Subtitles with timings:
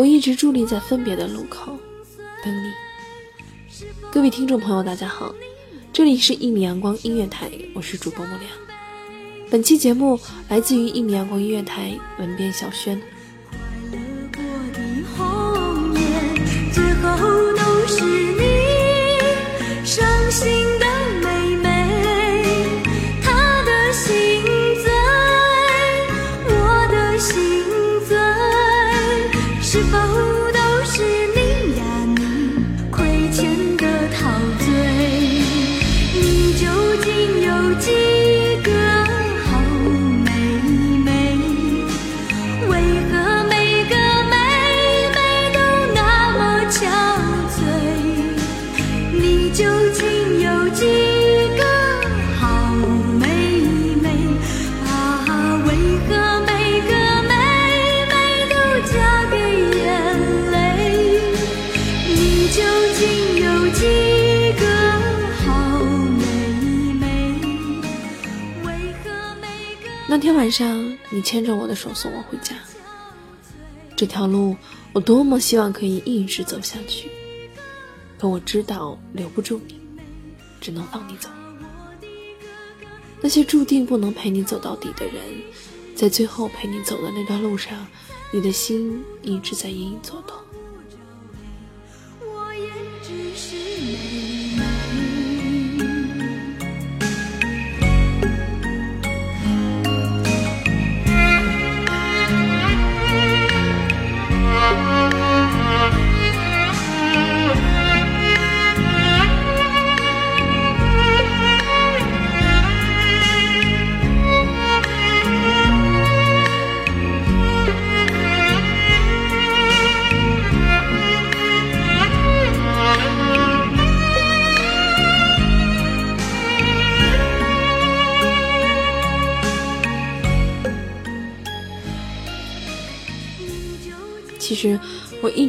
[0.00, 1.78] 我一直伫立在分别的路口，
[2.42, 2.72] 等你。
[4.10, 5.34] 各位听众朋友，大家好，
[5.92, 8.50] 这里是一米阳光音乐台，我是主播木良。
[9.50, 12.98] 本期节目来自于一米阳光音乐台文编小轩。
[70.10, 72.56] 那天晚上，你牵着我的手送我回家。
[73.94, 74.56] 这条路，
[74.92, 77.08] 我多么希望可以一直走下去，
[78.18, 79.78] 可我知道留不住你，
[80.60, 81.28] 只能放你走。
[83.20, 85.14] 那些注定不能陪你走到底的人，
[85.94, 87.86] 在最后陪你走的那段路上，
[88.32, 90.36] 你的心一直在隐隐作痛。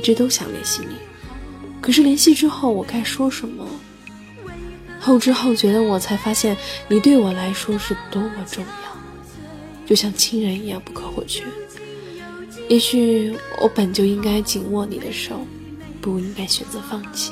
[0.02, 0.96] 一直都想联系你，
[1.80, 3.64] 可是联系之后我该说什么？
[5.00, 6.58] 后知后觉的我才发现，
[6.88, 11.44] 你对我来说是多么重要，就像亲人一样不可或缺。
[12.68, 15.46] 也许我本就应该紧握你的手，
[16.02, 17.32] 不应该选择放弃。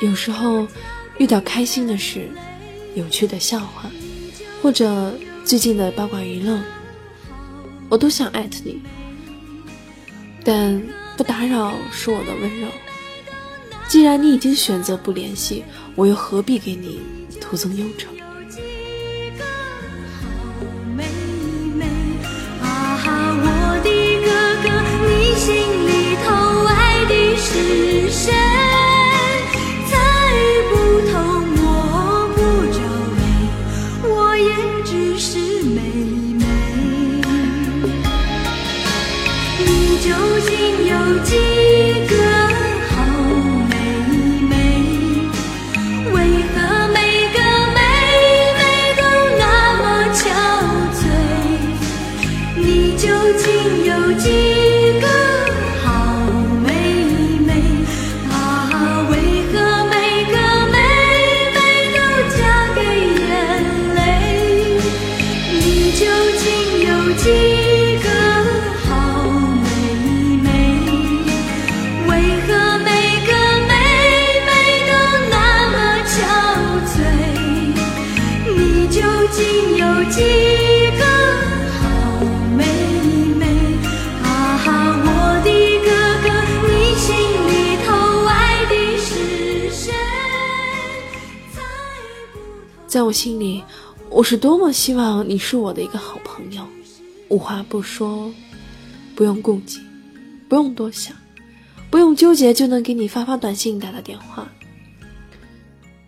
[0.00, 0.66] 有时候
[1.18, 2.30] 遇到开心的事、
[2.94, 3.90] 有趣的笑话，
[4.62, 5.12] 或者
[5.44, 6.58] 最近的八卦娱乐，
[7.90, 8.80] 我都想艾特你，
[10.50, 10.82] 但
[11.14, 12.68] 不打扰是我的温柔。
[13.86, 15.62] 既然你已经选择不联系，
[15.94, 17.02] 我又何必给你
[17.38, 18.08] 徒增忧愁？
[54.08, 54.30] 有几
[55.00, 55.06] 个
[55.84, 55.86] 好
[56.64, 56.72] 妹
[57.44, 57.52] 妹
[58.30, 58.32] 啊？
[59.10, 59.12] 为
[59.52, 59.60] 何
[59.90, 59.94] 每
[60.32, 60.34] 个
[60.72, 60.74] 妹
[61.52, 61.56] 妹
[61.92, 61.98] 都
[62.34, 62.40] 嫁
[62.74, 62.78] 给
[63.20, 63.28] 眼
[63.94, 64.00] 泪？
[65.52, 66.00] 你究
[66.38, 66.42] 竟
[66.86, 66.88] 有
[67.18, 67.28] 几
[68.02, 68.08] 个
[68.86, 68.88] 好
[69.62, 69.68] 妹
[70.42, 70.48] 妹？
[72.08, 72.10] 为
[72.46, 72.88] 何每
[73.26, 73.30] 个
[73.68, 73.70] 妹
[74.46, 74.48] 妹
[74.88, 74.90] 都
[75.28, 75.36] 那
[75.68, 75.76] 么
[76.08, 76.16] 憔
[76.88, 76.96] 悴？
[78.56, 78.58] 你
[78.88, 78.96] 究
[79.32, 79.36] 竟
[79.76, 80.47] 有几？
[92.98, 93.62] 在我心里，
[94.10, 96.66] 我是多么希望你是我的一个好朋友，
[97.28, 98.28] 无话不说，
[99.14, 99.78] 不用顾忌，
[100.48, 101.16] 不用多想，
[101.90, 104.50] 不用纠结，就能给你发发短信、打打电话。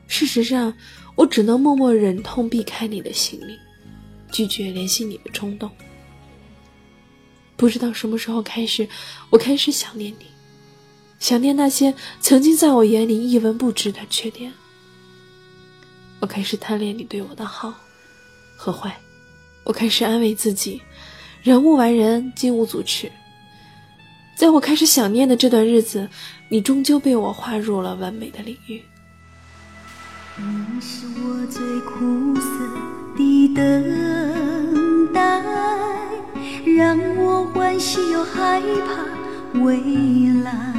[0.09, 0.75] 事实上，
[1.15, 3.57] 我只能默默忍痛避开你的行李，
[4.33, 5.71] 拒绝联系你的冲动。
[7.57, 8.89] 不知道什么时候开始，
[9.31, 10.27] 我开始想念你，
[11.21, 14.53] 想念那些曾经在我眼里一文不值的缺点。
[16.21, 17.73] 我开始贪恋你对我的好
[18.55, 18.95] 和坏，
[19.65, 20.83] 我开始安慰自己，
[21.43, 23.11] 人无完人，金无足赤。
[24.37, 26.09] 在我开始想念的这段日子，
[26.51, 28.83] 你终究被我划入了完美的领域。
[30.37, 32.43] 你是我最苦涩
[33.17, 35.43] 的等待，
[36.77, 39.79] 让我欢喜又害怕未
[40.43, 40.75] 来。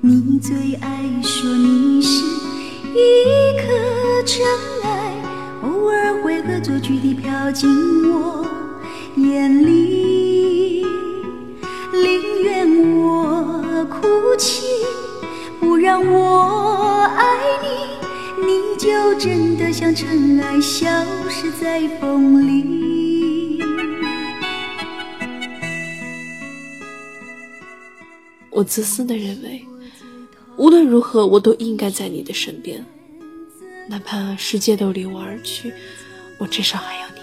[0.00, 2.39] 你最爱说你是
[2.94, 4.44] 一颗尘
[4.82, 5.14] 埃，
[5.62, 7.68] 偶尔会恶作剧地飘进
[8.10, 8.46] 我
[9.16, 10.84] 眼里，
[11.92, 14.66] 宁愿我哭泣。
[15.60, 20.88] 不让我爱你，你就真的像尘埃，消
[21.28, 23.62] 失在风里。
[28.50, 29.64] 我自私的认为，
[30.60, 32.84] 无论如何，我都应该在你的身边，
[33.88, 35.72] 哪怕世界都离我而去，
[36.38, 37.22] 我至少还有你。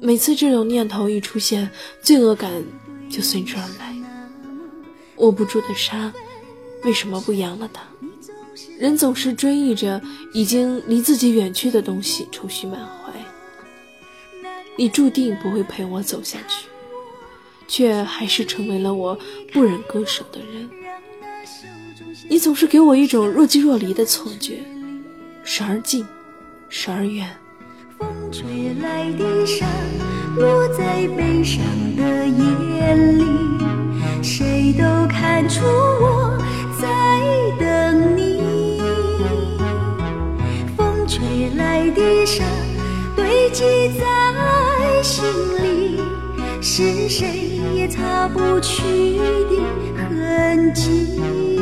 [0.00, 1.68] 每次这种念头一出现，
[2.00, 2.50] 罪恶感
[3.10, 3.94] 就随之而来。
[5.16, 6.10] 握不住的沙，
[6.82, 7.82] 为什么不扬了它？
[8.78, 10.00] 人总是追忆着
[10.32, 13.12] 已经离自己远去的东西，愁绪满怀。
[14.78, 16.68] 你注定不会陪我走下去，
[17.68, 19.18] 却还是成为了我
[19.52, 20.70] 不忍割舍的人。
[22.28, 24.58] 你总是给我一种若即若离的错觉，
[25.44, 26.06] 时而近，
[26.68, 27.28] 时而远。
[27.98, 29.66] 风吹来的沙，
[30.36, 31.62] 落在悲伤
[31.96, 33.24] 的眼里，
[34.22, 36.36] 谁都看出我
[36.80, 36.88] 在
[37.60, 38.42] 等你。
[40.76, 42.42] 风吹来的沙，
[43.14, 43.64] 堆积
[43.98, 45.24] 在心
[45.62, 46.00] 里，
[46.62, 49.62] 是谁也擦不去的
[49.98, 51.53] 痕迹。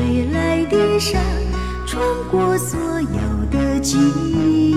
[0.00, 1.18] 吹来的沙，
[1.86, 4.74] 穿过所有的记忆，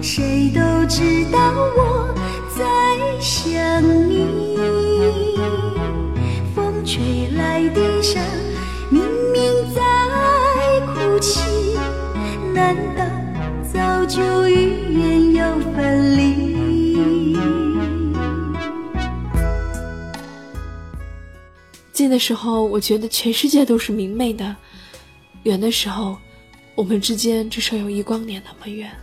[0.00, 1.38] 谁都知道
[1.76, 2.08] 我
[2.56, 2.64] 在
[3.20, 3.52] 想
[4.08, 5.36] 你。
[6.54, 8.18] 风吹来的沙，
[8.88, 9.42] 明明
[9.74, 9.82] 在
[10.86, 11.76] 哭泣，
[12.54, 13.04] 难道
[13.70, 16.43] 早就预言要分离？
[22.04, 24.54] 近的时候，我觉得全世界都是明媚的；
[25.44, 26.18] 远的时候，
[26.74, 28.94] 我们之间至少有一光年那么远。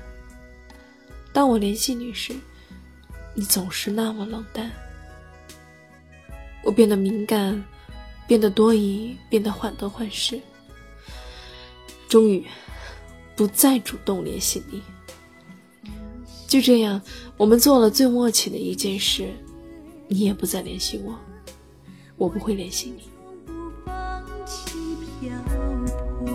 [1.33, 2.31] 当我联系你时，
[3.33, 4.71] 你总是那么冷淡。
[6.63, 7.65] 我变得敏感，
[8.27, 10.39] 变得多疑，变得患得患失。
[12.07, 12.45] 终于，
[13.35, 14.79] 不再主动联系你。
[16.47, 17.01] 就这样，
[17.35, 19.27] 我们做了最默契的一件事，
[20.07, 21.17] 你也不再联系我，
[22.21, 23.09] 我不会联系你。
[23.47, 23.51] 不
[23.83, 25.31] 放弃漂
[26.19, 26.29] 泊，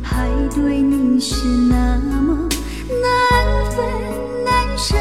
[0.00, 2.48] 海对你是那么
[2.88, 3.02] 难
[3.72, 3.84] 分
[4.44, 4.94] 难舍，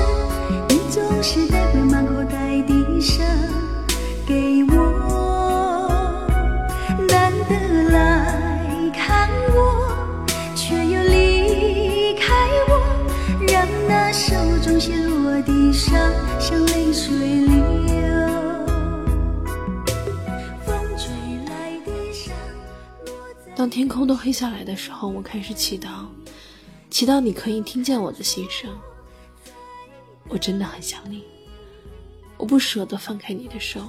[0.68, 3.24] 你总是带回满口袋的沙
[4.26, 4.75] 给我，
[23.66, 26.06] 当天空都黑下来的时候，我开始祈祷，
[26.92, 28.70] 祈祷你可以听见我的心声。
[30.30, 31.24] 我真的很想你，
[32.38, 33.82] 我不舍得放开你的手，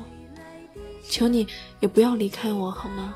[1.06, 1.47] 求你
[1.80, 3.14] 也不要离开我好吗？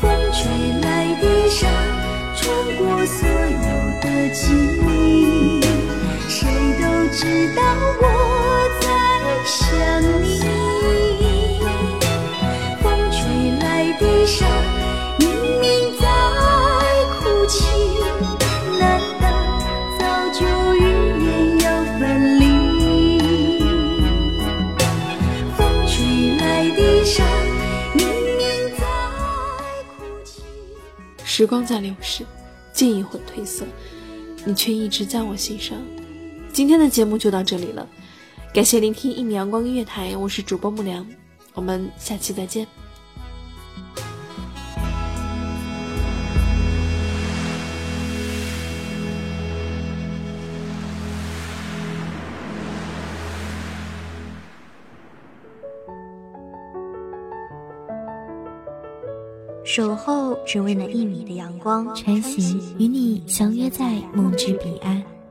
[0.00, 0.48] 风吹
[0.80, 1.68] 来的沙，
[2.34, 3.36] 穿过所有
[4.00, 4.63] 的记忆，谁都
[7.24, 7.62] 知道
[8.02, 8.04] 我
[8.82, 8.86] 在
[9.46, 9.56] 想
[10.22, 10.24] 你。
[12.82, 13.16] 风吹
[13.58, 13.64] 来
[13.98, 14.46] 的沙，
[15.18, 15.26] 明
[15.58, 15.64] 明
[15.98, 16.04] 在
[17.18, 17.64] 哭泣，
[18.78, 19.24] 难道
[19.98, 20.02] 早
[20.34, 20.78] 就预
[21.24, 21.26] 言
[21.60, 21.66] 要
[21.98, 22.42] 分离？
[25.56, 27.24] 风吹来的沙，
[27.94, 28.44] 明明
[28.76, 28.84] 在
[29.96, 30.42] 哭泣。
[31.24, 32.22] 时光在流逝，
[32.74, 33.64] 记忆会褪色，
[34.44, 35.78] 你却一直在我心上。
[36.54, 37.84] 今天的节目就到这里了，
[38.52, 41.04] 感谢聆听一米阳光音乐台，我是主播木良，
[41.52, 42.64] 我们下期再见。
[59.64, 65.13] 守候只为那一米的阳光，穿行与你相约在梦之彼岸。